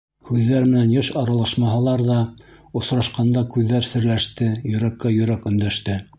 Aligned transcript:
Һүҙҙәр 0.27 0.63
менән 0.69 0.93
йыш 0.95 1.11
аралашмаһалар 1.23 2.03
ҙа, 2.09 2.17
осрашҡанда 2.81 3.45
күҙҙәр 3.53 3.89
серләште, 3.91 4.53
йөрәккә 4.73 5.15
йөрәк 5.21 5.49
өндәште. 5.53 6.05